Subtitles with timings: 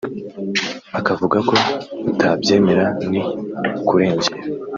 [0.99, 1.55] ukavuga ko
[2.11, 3.19] utabyemera ni
[3.79, 4.37] ukurengera